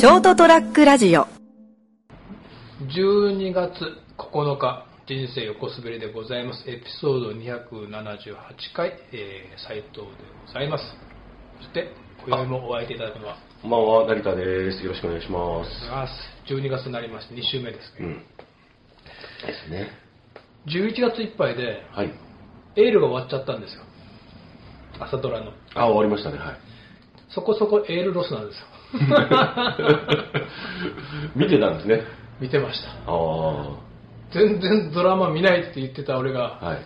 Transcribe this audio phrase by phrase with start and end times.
[0.00, 1.26] ショートトラックラジオ
[2.88, 3.70] 12月
[4.16, 8.34] 9日人生横滑りでございますエピソード278
[8.74, 10.06] 回、えー、斉藤で
[10.46, 10.84] ございます
[11.58, 11.92] そして
[12.26, 14.82] 今宵もお会いいただくのはこんばんは、成田です。
[14.82, 16.50] よろしくお願いします。
[16.50, 18.14] 12月になりまして2週目ですけど、うん。
[18.14, 18.24] で
[19.66, 19.90] すね。
[20.66, 22.10] 11月いっぱいではい。
[22.76, 23.82] エールが終わっちゃったんですよ
[24.98, 26.38] 朝ドラのあ、終わりましたね。
[26.38, 26.69] はい。
[27.30, 28.66] そこそこエールロスなんですよ
[31.36, 32.02] 見てたんですね。
[32.40, 32.88] 見てました。
[34.32, 36.78] 全然ドラマ見ないって言ってた俺が、はい。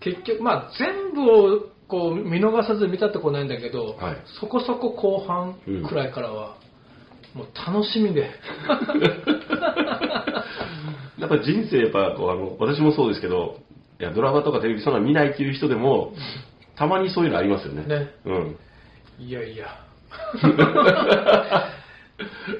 [0.00, 5.54] 結局まあ全部をこう見逃さず見たってことないんだけど、はいそこそこ後半
[5.88, 6.56] くらいからは、
[7.34, 8.30] もう楽しみで
[11.18, 13.58] やっぱ人生、やっぱこうあの、私もそうですけど、
[14.00, 16.14] いや、ドラマとかテレビそんな見ないっていう人でも、
[16.74, 17.84] たまにそういうのありますよね。
[17.86, 18.56] ねうん。
[19.20, 19.68] いやいや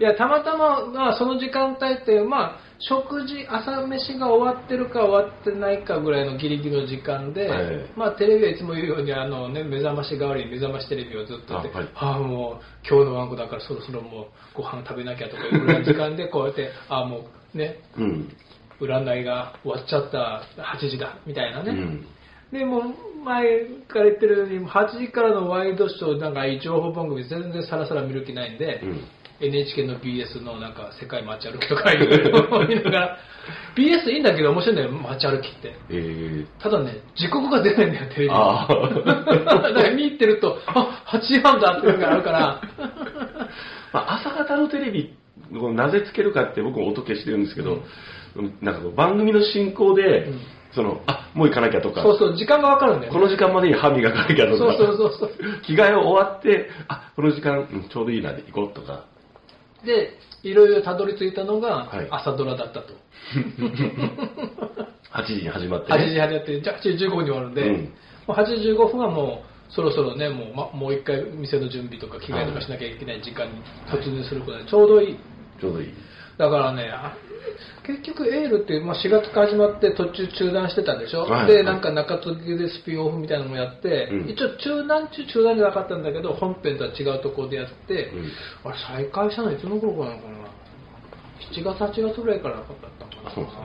[0.00, 18.36] いやたまたま、まあ、その時間帯って、まあ、食事朝飯が終わってるか終わってないかぐらいのギリギリの時間で、はいまあ、テレビはいつも言うようにあの、ね、目覚まし代わりに目覚ましテレビをずっとやってあはいああもう今日のワンコだからそろそろもうご飯食べなきゃとかいうぐらいの時間で こうやってああもうねうん。
[18.80, 22.06] 占いが終わっちゃった8時だみたいなね、うん。
[22.52, 22.82] でもう
[23.24, 29.00] 前から言ってるように8時からのワイドショーなんか情報番組全然さらさら見る気ないんで、うん。
[29.40, 33.18] NHK の BS のなんか世界街歩きとかいうのを見なが ら
[33.76, 35.74] BS いいんだけど面白いんだよ街歩きって。
[35.90, 38.28] えー、ただね時刻が出ないんだよテレビ。
[38.28, 38.34] だ
[39.74, 42.60] から見入ってるとあ8時半だっていうのがあるから。
[43.92, 45.14] まあ、朝方のテレビ
[45.58, 47.82] をなぜつけるかって僕も音消してるんですけど、
[48.62, 50.40] なんかこう番組の進行で、うん
[50.74, 55.30] その、あ、もう行かなきゃとか、そうそう時間がわかるんだよこの時間までに歯磨かなきゃとか、そうそうそうそう。
[55.66, 59.04] 着替え終わって、あ、この時間、うんちょうどいいなで行こうとか、
[59.84, 62.06] でいろいろたどり着いたのがはい。
[62.10, 62.94] 朝ドラだったと、
[65.12, 66.10] 8時に始まって8ね。
[66.10, 67.92] 時半やってじゃあ8時15分に終わるんで、うん。
[68.26, 73.52] もう8時15分はもうそろそろねもう,、ま、もう一回店の準備とか着替えとかしなきゃいけない時間に
[73.88, 75.16] 突入することでちょうどいい。
[75.60, 75.94] ちょうどいい。
[76.38, 77.14] だからねあ
[77.86, 81.46] 結局エールって、まあ、4月から始まって途中中断してたでしょ、はい。
[81.46, 84.30] でなんか中継ぎでスピンオフみたいなのもやって、うん。
[84.30, 88.70] 一応中断中中断じゃなかったんだけど本編とは違うところでやって、うん。
[88.70, 90.34] あれ再開したのいつの頃かなのかな
[91.52, 93.34] ？7月8月ぐらいからだったのかな？
[93.34, 93.60] そうですね。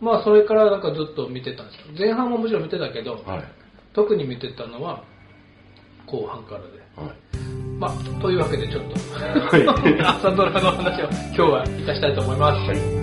[0.00, 1.94] まあそれからなんかずっと見てたんですよ。
[1.98, 3.44] 前半ももちろん見てたけど、はい。
[3.92, 5.04] 特に見てたのは
[6.06, 6.66] 後半からで。
[6.96, 7.16] はい。
[7.80, 9.66] まあというわけでちょっと、はい
[10.04, 13.00] 朝ドラの話を今日はいたしたいと思います、はい。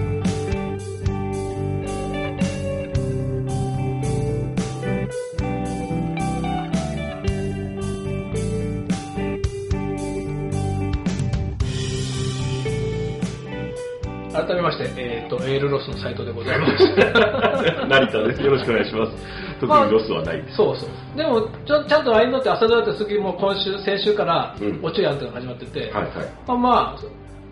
[14.31, 16.85] 改めまして、えー、とエールロスのサイトでございます
[17.89, 18.43] 成田です。
[18.43, 19.46] よろしくお願いします。
[19.59, 20.57] 特にロスはないです。
[20.57, 21.17] そうそう。
[21.17, 24.79] でもちゃちゃんと LINE のって朝ドラって次もう今週先週からうん。
[24.83, 26.13] おちょやんっていうのが始まってて、はいはい。
[26.47, 27.07] まあ、まあそ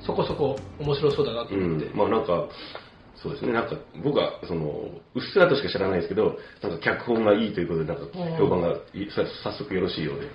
[0.06, 2.48] そこそこ面白そうだなとう思って、ん、まあなんか、
[3.16, 4.66] そうですね、なんか僕はその、
[5.16, 8.04] うっすらとしか知らないですけど、なんか脚本がいいということで、なんか
[8.38, 9.10] 評判がいい。
[9.12, 10.28] さ早速よろしいようで。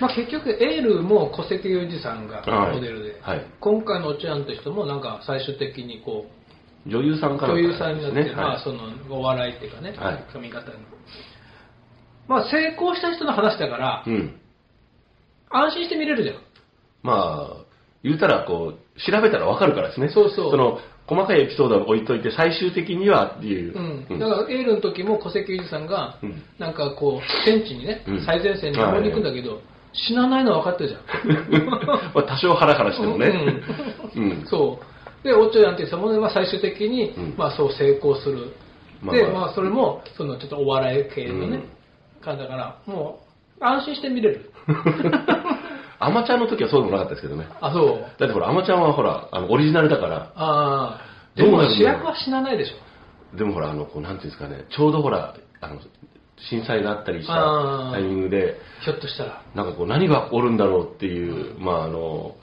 [0.00, 3.44] まあ、結局エールも小関裕二さんがはいモデルで、はい。
[3.58, 6.35] 今回のおちょやんという人もなんか最終的にこう
[6.86, 8.62] 女優さんから女優さんになって、まあ、はい。
[8.62, 10.24] そのお笑いっていうかね、はい。
[10.32, 10.78] 髪型に。
[12.28, 14.40] まあ成功した人の話だから、うん。
[15.50, 16.36] 安心して見れるじゃん。
[17.02, 17.64] まあ、
[18.02, 20.08] 言うたらこう、調べたらわかるからですね。
[20.08, 20.56] そうそう。
[20.56, 23.74] の、細かいエピソードは置いといて、最終的にはっていう。
[24.10, 26.42] うん、だからエールの時も小関裕二さんが、うん。
[26.58, 28.26] なんかこう戦地にね、うん。
[28.26, 29.60] 最前線に守りに行くんだけど、
[29.92, 31.64] 死なないのは分かってるじゃん。
[32.12, 33.28] まあ多少ハラハラしてもね。
[34.14, 34.46] ううんん。
[34.46, 37.34] そうでおっちょやんっていう人もね、まあ、最終的に、うん。
[37.36, 38.52] まあ、そう成功する、
[39.02, 39.26] まあまあ。
[39.26, 41.64] でまあ、それもそのちょっとお笑い系のね、
[42.20, 43.20] 感じだからも
[43.60, 44.50] う安心して見れる。
[45.98, 47.48] アマちゃんの時はそうでもなかったですけどね。
[47.60, 48.00] あそう。
[48.18, 51.00] だってほら、アマちゃんはほら、あの、オリジナルだから、ああ。
[51.34, 53.36] でもどうなるの主役は死なないでしょ。
[53.36, 55.80] でもほら、あの、こう、なんていうんですかね、ちょうどほら、あの、
[56.50, 59.42] 震災があったりしたあータイミングで、ひょっとしたら。
[59.54, 62.36] なんかこう、何が起こるんだろうっていう、まああの、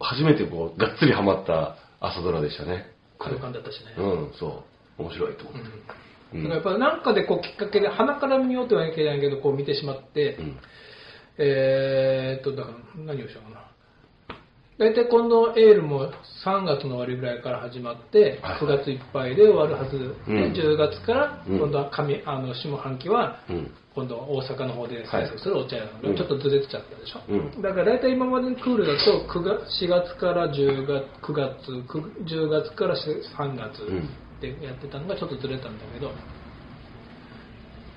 [0.00, 2.92] 初めてこう、がっつりハマった朝ドラでしたね。
[3.18, 4.64] 空間だったしね、うん、そ
[4.98, 5.02] う。
[5.02, 5.68] 面白いと思って。
[5.68, 5.82] うん
[6.34, 10.58] だからやっぱなんかでこうきっかけで鼻から見ようとはいけないけどこう見てしまって、うん
[11.36, 13.71] えーっとだから何をしようかな
[14.82, 16.10] 大体今度エールも
[16.44, 20.52] 3月の終わりぐらいから始まって、はい9月いっぱいで終わるはず、うん。
[20.52, 21.58] で10月からうん。
[21.58, 23.70] 今度は上あの下半期はうん。
[23.94, 26.16] 今度大阪の方で制作するお茶屋なので、うん。
[26.16, 27.62] ちょっとずれてちゃったでしょ、うん。
[27.62, 34.08] だから大体今までのクールだと9月4月から10月9月9 10月から3月うん。
[34.40, 36.10] でやってたのがちょっとずれたんだけど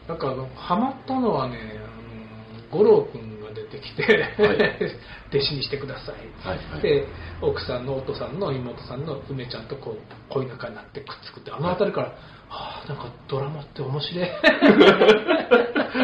[0.08, 1.58] なんかハマったのはね
[2.72, 4.58] 五郎君が出てきて、はい。
[5.34, 6.82] 弟子にしてください、はいはい。
[6.82, 7.08] で
[7.42, 12.14] 奥さんのお父さんの妹さんの梅ちゃんとこう恋仲になってくっつくってあの辺りから、は
[12.50, 14.30] あなんかドラマって面白い。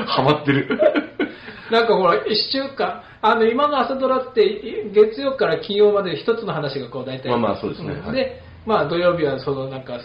[0.07, 0.79] ハマってる。
[1.71, 7.29] なんかほら、一週間、あの、今の朝ドラって、い月曜から金曜まで一つの話がこう大体。
[7.29, 7.95] まあまあそうですね。
[8.11, 9.99] で、まあ土曜日はそのなんか、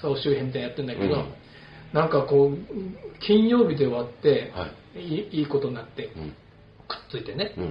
[0.00, 1.34] 総集編みたいなのやってんだけど、うん。
[1.92, 4.70] なんかこう、金曜日で終わって、、はい。
[4.98, 6.34] いいいことになって、うん。
[6.90, 7.64] くっついてね、うん。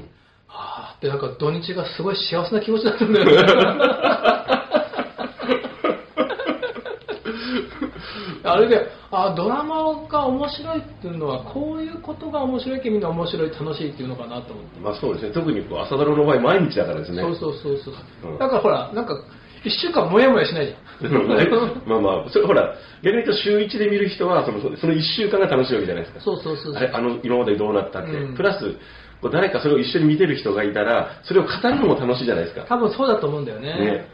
[0.47, 3.31] はあってなんか土日がすごい幸せな気持ちだったんだよね。
[8.43, 14.79] あれで、あドラマが面白いっていうのは、こういうことが面白いけみんな面白い、楽しいっていうのかなと思って。
[14.79, 15.31] まあそうですね。
[15.33, 17.21] 特にこう朝ドラの場合毎日だからですね。
[17.21, 18.31] そうそうそうそう。
[18.31, 19.15] うんだからほら、なんか、
[19.63, 20.79] 一週間もやもやしないじゃん。
[21.85, 26.21] まあまあ、それほら、逆に言うと週1で見る人は、そのその1週間が楽しいわけじゃないですか。
[26.21, 28.11] そうそうそうそうあれ、あの、今までどうなったって。
[28.11, 28.75] うんプラス、
[29.21, 32.65] こう誰かそれを一緒に見てる人がいたら、それを語るのも楽しいじゃないですか。
[32.67, 33.73] 多分そうだと思うんだよね。
[33.73, 34.05] ね。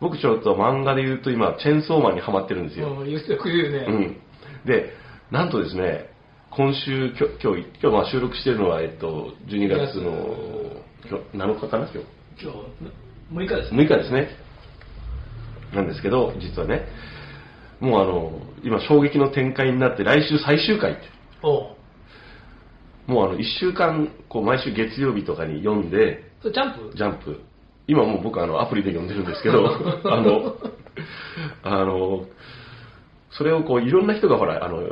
[0.00, 2.88] 僕ちょっと漫画で言うと今、チェンソーマンにハマってるんですよ。
[2.88, 3.86] うん、よく言うね。
[3.88, 4.16] うん。
[4.64, 4.92] で、
[5.30, 6.10] なんとですね、
[6.50, 12.08] 今週、きょ今日、今日まあ収録してるのは、えっと、12月の今日7日かな、今日。
[12.40, 13.82] 今日、6日ですね。
[13.82, 14.28] 6日ですね。
[15.74, 16.86] なんですけど、実はね、
[17.80, 21.02] もうあの、今衝撃の展開になって、来週最終回って。
[21.42, 21.77] おう
[23.08, 26.96] もうあの、1週間、こう、毎週月曜日とかに読んで、それジャンプ？
[26.96, 27.40] ジャンプ。
[27.88, 29.64] 今もう僕あの、アプリで読んでるんですけど、
[30.04, 30.56] あの、
[31.62, 32.26] あの、
[33.30, 34.82] それをこう、いろんな人がほら、あの、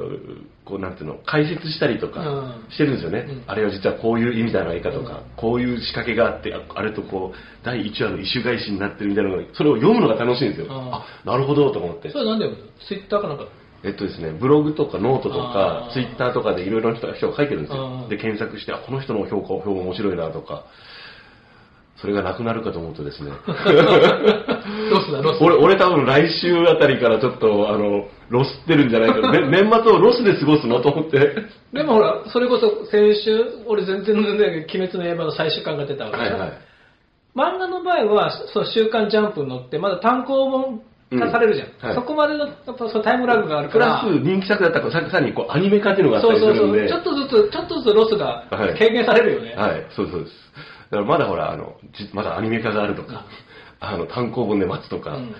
[0.64, 2.34] こう、なんていうの、解説したりとかう
[2.68, 3.26] んしてるんですよね。
[3.28, 10.66] うんあれは実はこういう意味じゃないかとか、こういう仕掛けがあって、ああれとこう、第1話の意趣返しになってるみたいなのが、それを読むのが楽しいんですよ。
[10.66, 12.18] うんあ、なるほどと思ってそ。
[12.20, 12.48] れなんで
[12.88, 13.44] ツイッターかなんか？
[13.86, 18.08] えっとですね、ブログとかノートとかツイッターとかでいろいろな人が書いてるんですうよん。
[18.08, 20.64] で、検索して、あ、この人の評価、評価面白いなとか、
[22.00, 23.30] それがなくなるかと思うとですね、
[24.90, 25.42] ロスだ、ロス。
[25.42, 29.30] 俺、俺多分来週あたりからちょっと、あの、ロスってるんじゃないかな。
[29.30, 31.44] ね 年末をロスで過ごすのと思って。
[31.72, 36.52] でもほら、それこそ先週、俺全然ね、鬼滅の刃の最終巻が出たわけはいはい。
[37.36, 41.68] 漫画の場合は、その週刊ジャンプに乗って、まだ単行本化されるじゃん。
[41.68, 44.00] うんはいそこまでのやっぱそのタイムラグがあるから。
[44.02, 46.66] プラス人気作だったからささらにこうアニメ化っていうのがあったそうそうそう。
[46.66, 46.88] りするんで。
[46.88, 49.54] ちょっとずつ、ちょっとずつロスがはい軽減されるよね。
[49.54, 50.32] はい、そうそうです。
[50.90, 53.24] だからまだほら、あの、じまだアニメ化があるとか、
[53.80, 55.34] あの、単行本で待つとか、うん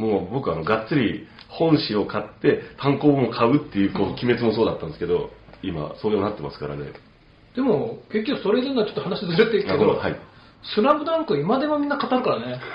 [0.00, 5.28] もう僕はあの、がっつり本誌を買って単行本を買うっていう、こう、鬼滅もそうだったんですけど、
[5.62, 6.86] 今、そうなってますからね。
[7.54, 10.16] でも、結局それでのはちょっと話ずれてるけど、はい。
[10.62, 12.60] スラムダンク今でもみんな語るからね。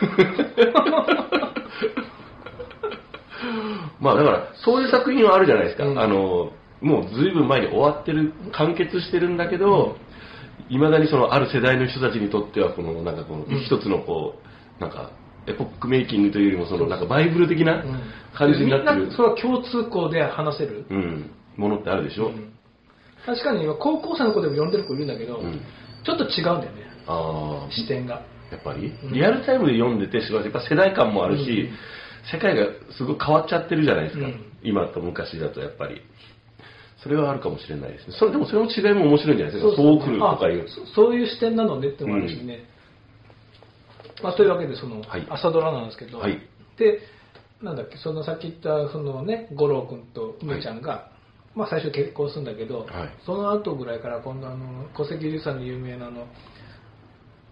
[3.99, 5.85] まあだから、そういう作品はあるじゃないですか。
[5.85, 5.99] うん。
[5.99, 6.51] あの、
[6.81, 9.97] もう随分前に終わってる、完結してるんだけど、
[10.69, 13.63] いまだにそのある世代の人たちにとっては、この、なんかこの、うん。
[13.63, 14.35] 一つのこ
[14.79, 15.11] う、なんか、
[15.47, 18.01] エポックメイキングというよりも、その、なんかバイブル的なうん。
[18.33, 18.95] 感じになってる。
[18.95, 20.85] みんな、それは共通項で話せる？
[20.89, 22.27] うん、ものってあるでしょ。
[22.27, 22.51] うん。
[23.25, 25.61] 確かに今、高校生の子でも読んでる子いるんだけど、うん。
[26.03, 28.23] ちょっと違うんだよね、ああ、視点が。
[28.51, 28.91] やっぱり？
[29.03, 29.13] うん。
[29.13, 31.69] リアルタイムで読んでて、すごいやっぱ世代感もあるし、
[32.25, 32.65] うん世界が
[32.97, 34.25] すごい変わっちゃってるじゃないですか。
[34.25, 36.01] うん今と昔だとやっぱり。
[36.97, 38.15] それはあるかもしれないですね。
[38.17, 39.75] それでもそれの違いも面白いんじゃないですか？
[39.75, 40.87] そう来るとかいうあ。
[40.87, 42.65] そそういう視点なのねってのもあるしね。
[44.23, 46.39] まあ、というわけで、その、はい朝ドラなんですけど、はい
[46.79, 47.01] で、
[47.61, 51.11] なんだっけ、そのさっき言った、そのね、五郎君と梅ちゃんが、
[51.53, 52.89] まあ最初結婚するんだけど、はい
[53.25, 56.25] その後ぐらいから今度あの、小関龍さんの有名なあの、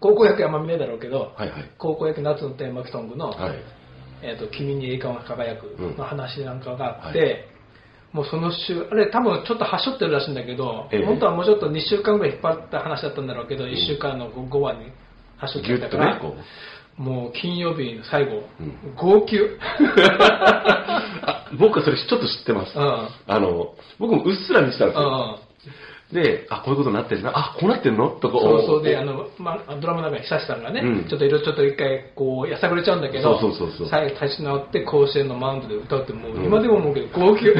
[0.00, 1.70] 高校野球あんま見ねえだろうけど、はいはい。
[1.78, 3.56] 高校野球夏のテーマソングの、はい。
[4.24, 7.44] えーと「君に栄冠が輝く」の話なんかがあって、うんはい。
[8.14, 11.04] もうその週あれ多分ちょっとはしょってるらしいんだけど、ええ。
[11.04, 14.92] 本当はもうちょっと2週間ぐらい引っ張った話だったんだろうけど、1週間の5話に
[15.36, 16.36] はしょっちぎゅっとねゃったから、、こ
[16.98, 17.02] う。
[17.02, 18.94] もう金曜日の最後、うん。
[18.94, 19.36] 号泣、
[21.26, 22.78] あ僕はそれちょっと知ってます。
[22.78, 23.08] うん。
[23.26, 25.40] あの、僕もうっすら見てたんですよ。
[26.12, 27.32] うんで、あ、こういうことになってるな。
[27.34, 28.08] あ、こうなってんの？
[28.10, 28.38] とか。
[28.38, 37.46] そうそうであの、まあ、ドラマの中に久志さんがね、うんちょっといろいろちょっと一回こうやさぐれちゃうんだけどそうそうそうそう最後立ち直って甲子園のマウンドで歌うってもう、うん今でも思うけど号泣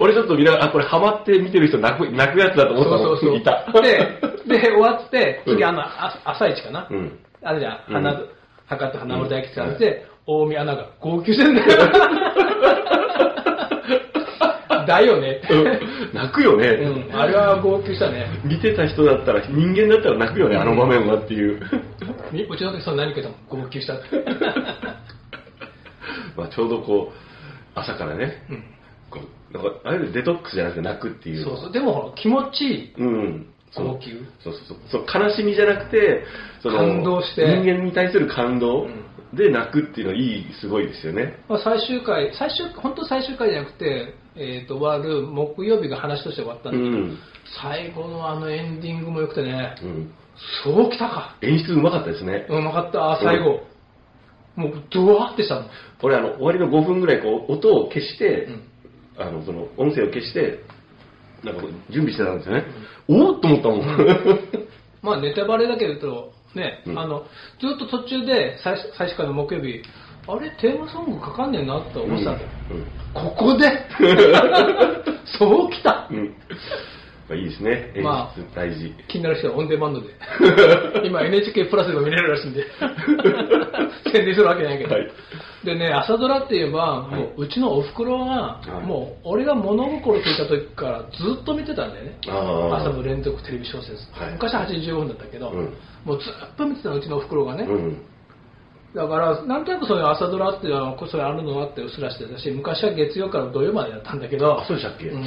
[0.00, 3.36] 俺ちょっと見ながら、あ、これハマって見てる人泣く、泣くやつだと思ったのそうそうそう。
[3.36, 3.64] いた。
[3.80, 6.88] で、で、終わって、次、うんあの、あ朝一かな？
[6.90, 7.18] うん。
[7.42, 8.20] あるじゃん、うん花、
[8.66, 11.66] 博多花森大吉さんって、大見アナが号泣してんだよ。
[14.86, 15.40] だよね。
[15.50, 16.68] うん泣くよね。
[16.68, 18.26] うん、あれは号泣したね。
[18.44, 21.60] 見てた人だったら、人間だったら泣くよね、あの場面はっていう。
[22.32, 23.94] みうちの時その何かでも号泣した？
[23.94, 24.24] って。
[26.36, 28.64] まあちょうどこう、朝からね、うん
[29.10, 31.44] こうなんかあれでデトックスじゃなくて泣くっていう。
[31.44, 31.72] そうそう。
[31.72, 32.94] でも、気持ちいい。
[32.98, 33.46] うん。
[33.72, 34.12] そう号泣
[34.42, 36.24] そうそうそうそう悲しみじゃなくて
[36.62, 41.38] その感動して人間に対する感動うんで泣くっていうのはいいすごいですよね。
[41.48, 47.18] まあ、最終回、最終、本当最終回じゃなくて、えっ、と、終わる木曜日が話として終わったんだけど、うん、
[47.62, 50.12] 最後のあのエンディングも良くてね、うん、
[50.64, 51.36] そうきたか。
[51.42, 52.46] 演出うまかったですね。
[52.48, 53.62] うまかった、あ最後。
[54.54, 55.70] もう、ドワーってしたもん。
[56.02, 58.62] 俺あの終わりの5分ぐらいこう音を消して、うん。
[59.18, 60.60] あのその音声を消して
[61.42, 62.64] なんか準備してたんですよね、
[63.08, 63.80] おおっと思ったもん、
[65.02, 66.98] まあ、ネタバレだけど、ね、うん。
[66.98, 67.24] あの、
[67.60, 69.82] ずっと途中で最初最終回の木曜日、
[70.28, 72.34] あれ、テーマソングかかんねえなって思ってたん。
[72.36, 72.48] だよ。
[73.14, 73.86] ここで？
[75.38, 76.08] そうきた。
[76.10, 76.16] うん。
[76.18, 76.34] うん
[77.28, 77.90] まあ、いいですね。
[77.96, 80.06] 演出まあ大事、気になる人はオンデマンドで。
[81.04, 82.64] 今 NHK プラスでも見れるらしいんで。
[84.12, 84.94] 宣伝するわけないけど。
[84.94, 85.10] はい。
[85.64, 87.20] でね、朝ドラって言えば、はい。
[87.20, 88.86] もううちのおふくろが、はい。
[88.86, 92.18] もう俺が物心ついた時からずっと見てたんだよね。
[92.72, 93.94] 朝の連続テレビ小説。
[94.12, 94.32] はい。
[94.34, 95.74] 昔は85分だったけど、うん
[96.06, 97.64] もうずっと見てたの、うちのおふくろがね。
[97.64, 98.02] うん。
[98.94, 105.24] だから、なんとなくそういう朝ドラっていうのは、こそれあるのはってうっすらしてたし、昔は月曜から土曜までやったんだけど、あそうでしたっけ、うん。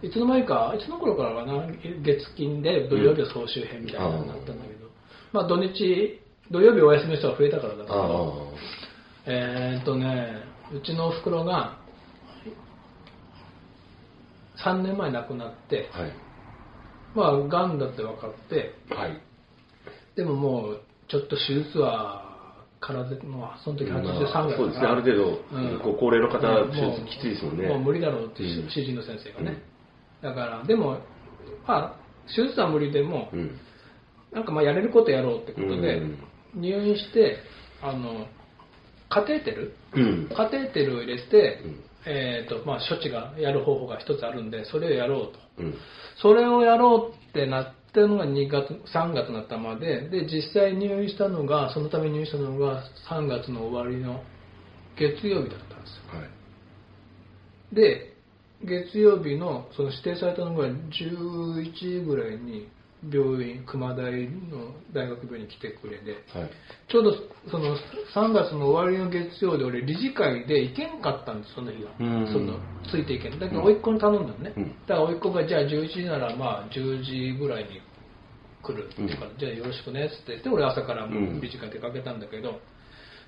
[0.00, 1.66] いつの間にか、いつの頃からかな、
[2.02, 4.86] 月金で土曜日は総集編みたいなのになったんだけど、
[5.32, 6.20] まあ土日、
[6.52, 8.52] 土曜日お休みの人が増えたからだけあど、
[9.26, 11.76] えーっとね、うちのおふくろが、
[14.64, 16.12] 3年前亡くなって、あはい。
[17.14, 19.20] まあ、がんだって分かって、はい
[20.18, 22.26] でももう、ちょっと手術は、
[22.80, 24.56] 体で、もうその時83ぐらいかな。
[24.56, 24.86] そうですね。
[24.86, 25.96] ある程度、うん。
[25.98, 26.40] 高齢の方
[26.72, 27.68] 手術きついですもんね。
[27.68, 28.68] もう無理だろうってうん。
[28.68, 29.62] 主治医の先生がね、
[30.22, 30.98] だからでも
[31.66, 31.96] まあ
[32.26, 33.58] 手術は無理でも、うん。
[34.32, 36.18] なんかまあやれることやろうってことで、うん。
[36.54, 37.38] 入院して
[37.82, 38.26] あの
[39.08, 39.74] カテーテル？
[39.94, 40.28] うん。
[40.36, 41.84] カテーテルを入れて、うん。
[42.06, 45.38] えーとまあ、処置がやる方法が一つあるんでそれをやろうと。
[45.58, 45.74] うん。
[46.22, 54.22] それをやろうってなったのが2月3月の頭でで実際入院したのがそのために入院したのが3月の終わりの
[54.96, 56.20] 月曜日だったんですよ。
[56.20, 56.24] は
[57.72, 57.74] い。
[57.74, 58.14] で
[58.64, 62.68] 月曜日のその指定されたのが11時ぐらいに
[63.02, 66.50] 病院熊大の大学病院に来てくれではい。
[66.88, 67.12] ちょうど
[67.50, 67.76] その
[68.14, 71.92] 3月の終わりの月曜で俺理事会で行けんかったんですその日は。
[72.00, 72.58] うんその
[72.90, 73.38] ついていけん。
[73.38, 73.66] だけどうん。
[73.66, 74.64] 甥っ子に頼んだのね、うん。
[74.86, 77.80] だから甥っ子がじゃあ11時ならまあ10時ぐらいに
[78.62, 80.32] 来るっていうから、じゃあよろしくねっつって。
[80.32, 82.60] 言って俺朝からもう理事会出かけたんだけど、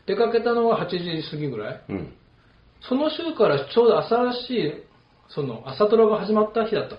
[0.07, 1.85] 出かけたのは8時過ぎぐらい。
[1.89, 2.13] うん。
[2.83, 4.73] その週からちょうど新しい
[5.29, 6.97] その朝ドラが始まった日だった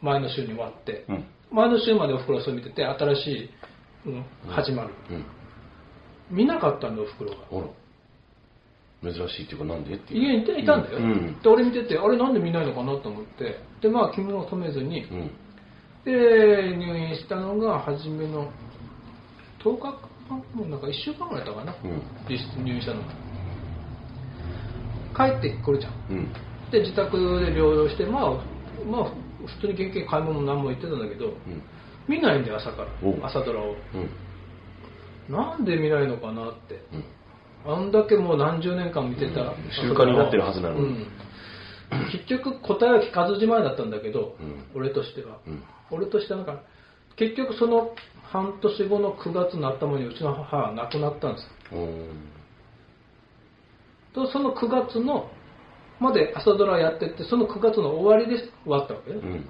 [0.00, 3.50] 前の週に終わって、うん前の週までおふくろはそれ見てて新しい、
[4.06, 4.90] うん始まる。
[5.10, 5.24] うん。
[6.30, 9.12] 見なかったんだおふくろが。
[9.12, 10.20] 珍しいっていうかなんでっていう。
[10.22, 11.38] 家にいたいたんだよ、うん。
[11.40, 13.60] で俺見ててあれなんで見ないのかなと思って。
[13.80, 15.30] でまあ気を止めずに、うん。
[16.04, 18.50] で入院したのが初めの
[19.62, 22.02] 10日かもうなんか1週間ぐらいだったかな、うん。
[22.28, 23.08] 実質入院したのが。
[25.16, 26.32] 帰ってくるじゃん。
[26.70, 28.30] で自宅で療養してまあ
[28.90, 29.12] まあ
[29.44, 31.62] 普通に現金買い物も何も言ってたんだけどうん。
[32.08, 32.88] 見ないんだよ朝から。
[33.02, 33.74] お朝ドラを。
[33.94, 35.34] うん。
[35.34, 36.82] なんで見ないのかなって。
[37.64, 37.72] うん。
[37.72, 39.56] あんだけもう何十年間見てた、うん。
[39.72, 40.80] 習慣になってるはずなのに。
[40.80, 41.06] うん。
[42.12, 44.64] 結局答えは聞かずじまいだったんだけど、うん。
[44.74, 45.62] 俺としては、うん。
[45.90, 46.62] 俺としてはなんか
[47.16, 51.74] 結局その半年後の9月の頭にうちの母は亡くなったんです。
[51.74, 51.88] よ
[54.14, 55.30] とその9月の
[56.00, 59.44] まで朝ドラやってってその9月の終わりで終わったわけね、うん。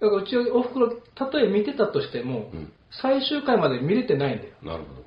[0.00, 2.72] だからうちおふくろたとえ見てたとしても、うん。
[3.02, 4.54] 最終回まで見れてないんだよ。
[4.62, 5.04] なるほど。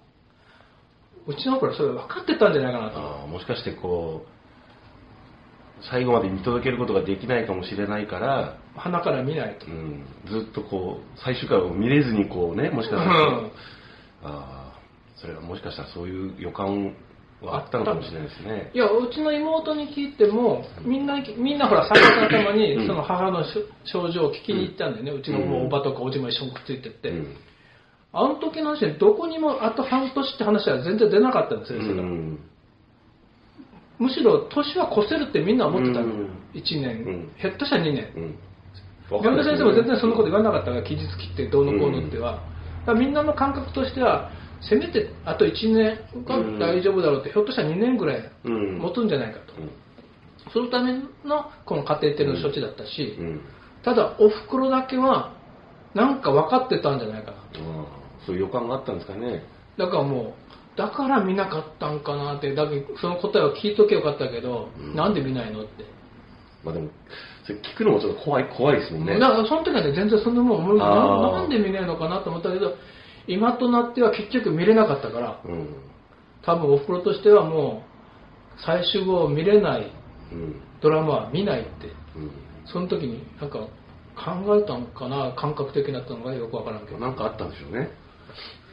[1.28, 3.00] うちのおふくろそれ分かってたんじゃないかなと。
[3.00, 4.38] ああもしかしてこう
[5.92, 9.68] 最後まで見届けることができないかもしれないから、鼻から見ないと。
[9.68, 13.52] うん、ずっとこう最終回を見れずにこうねもしかしたら、うん。
[14.24, 14.80] ああ
[15.18, 16.96] それはもしかしたらそういう予感
[17.42, 18.72] はあったのかもしれないですね。
[18.74, 22.88] いやうちの妹に聞いてもみんなみんなほら3月の頭にうん。
[22.88, 23.44] その母の
[23.86, 27.36] 症状を聞きに行ったんだよね、うちのうんおばとかおじも一緒にくっついてって、うん。
[28.14, 32.02] あの時の話でどこにもあと半年って話は全然出なかったんですよ、先生が。
[32.04, 32.40] うん。
[34.00, 36.30] むしろ年は越せるってみんな思ってたの、うん。
[36.56, 37.32] 1年、うん。
[37.38, 38.38] ひょっとしたら2年。
[39.10, 42.42] 山田先生も全然そんなこと言わなかったから期日切ってどうのこうのっては、
[42.98, 48.80] みんなの感覚としてはせめてあと1年が大丈夫だろうって、ひょっとしたら2年ぐらいうん。
[48.80, 49.72] 持つんじゃないかと、うん。
[50.52, 53.42] そのためのこのカテーテルの処置だったし、うん。
[53.84, 55.34] ただおふくろだけは
[55.94, 57.60] なんか分かってたんじゃないかなと。
[58.26, 59.44] そういう予感があったんですかね。
[59.78, 60.36] だからも
[60.76, 62.68] うだから見なかったんかなってだ
[63.00, 64.96] その答えを聞いとけばよかったけど、うん。
[64.96, 65.86] なんで見ないのって。
[66.64, 66.90] まあでも
[67.46, 69.20] それ聞くのもちょっと怖い怖いですもんね。
[69.20, 72.76] だからその時はね全然そんなもん思いなあーなんで見ないのかなと思ったけど
[73.28, 75.76] 今となっては結局見れなかったからうん。
[76.44, 77.84] 多分おふくろとしてはも
[78.58, 79.92] う最終後見れない
[80.32, 80.62] うん。
[80.82, 82.32] ドラマは見ないってうん。
[82.66, 83.60] その時になんか
[84.18, 87.90] 考えたのかな感覚的なったのかよくわからんけど、なんかあったんでしょうね。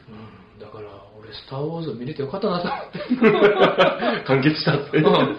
[0.09, 2.67] うん、だから俺「スター・ウォーズ」見れてよかったなと。
[2.67, 4.97] 思って完結したって。
[4.97, 5.37] うん。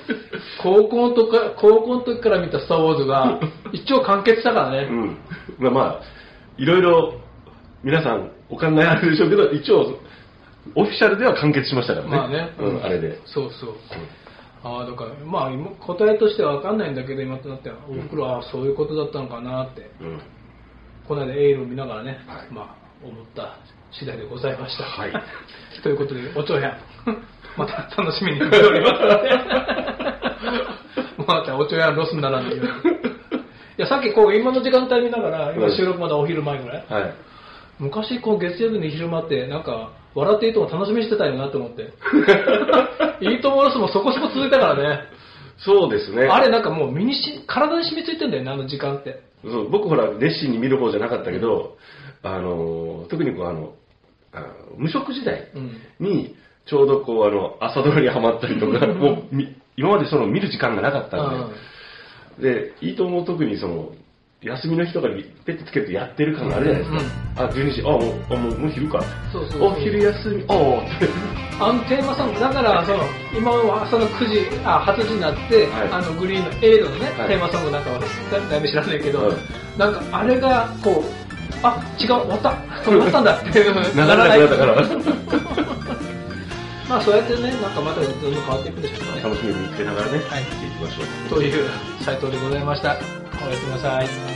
[0.63, 3.41] 高校の時から高校の時から見た「スター・ウォーズ」が
[3.73, 5.19] 一応完結したからね、うん。
[5.59, 6.01] まあまあ
[6.57, 7.15] いろいろ
[7.87, 10.01] 皆さんお考えあるでしょうけど一応
[10.75, 13.75] オフィシャルでは完結しましたからね,、まあね、うん、あれで、そうそう。
[14.65, 19.89] ああだからまあ今答えとしては分かんないんだけど今となってはおふくろはそういうことだったのかなって。
[20.01, 20.21] うん。
[21.07, 22.53] この間エールを見ながらね、はい。
[22.53, 23.59] まあ思った
[23.93, 24.83] 次第でございました。
[24.83, 25.13] はい。
[25.85, 26.73] ということでお長編。
[27.57, 28.93] また楽しみにしております。
[28.95, 29.31] の で
[31.25, 32.65] またお長編ロスにならないよ。
[32.65, 33.03] うにい
[33.77, 37.15] やさっきこう今の時間帯見ながら今収録まだお昼前ぐらい、はい
[37.79, 41.93] 昔こう月曜日に昼間ってなんか笑っていいとも楽しみにしてたよなと思って。
[43.21, 45.01] いいともロスもそこそこ続いたからね。
[45.59, 46.27] そうですね。
[46.27, 49.21] あれなんかもう身にし体に染みついてんだよねあの時間って。
[49.45, 51.77] そう僕ほら熱心に見る方じゃなかったけど、
[52.23, 53.73] あの特にこうあの
[54.33, 55.81] あの無職時代うん。
[56.01, 56.35] に
[56.67, 61.53] ちょうどこうあの朝ドラにハマったりとかもうみ今までその見る時間がなかったん
[62.41, 63.93] で、でいいとも特にその
[64.47, 68.01] 休みの日とかにペッてつけてやってる感があるじゃないですか、あ12時あもう
[68.31, 69.03] あもうもう昼か。
[69.33, 69.73] そうそうそう。
[69.73, 70.45] お昼休み。
[70.49, 71.09] ああって。
[71.59, 73.03] あのテーマソングだからその
[73.37, 75.89] 今は朝の9時あ8時になって、はい。
[75.91, 77.29] あのグリーンのエイドのね、はい。
[77.29, 78.07] テーマソングなんかはだ
[78.39, 79.37] だいぶ知らないけど、はい
[79.77, 81.05] なんかあれがこう
[81.63, 82.55] あ違う終わった。
[82.85, 83.37] 終わったんだ。
[83.37, 84.75] っていう流れなくなったから。
[86.89, 89.23] まあそうやってねなんかまたどんどん変わっていくんでしょうね。
[89.23, 90.45] 楽しみに見つけながらね、はい。
[90.45, 91.03] 見ていきましょ
[91.35, 91.35] う。
[91.35, 91.69] という
[92.01, 92.97] 斉藤でございました。
[93.45, 94.36] おやすみなさい